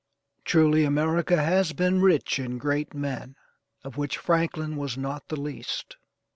[0.43, 3.35] Truly, America has been rich in great men,
[3.83, 5.95] of which Franklin was not the least.